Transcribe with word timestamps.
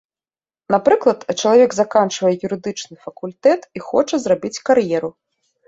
Напрыклад, 0.75 1.19
чалавек 1.41 1.75
заканчвае 1.81 2.33
юрыдычны 2.51 2.95
факультэт 3.05 3.61
і 3.79 3.87
хоча 3.91 4.15
зрабіць 4.27 4.55
кар'еру. 4.67 5.17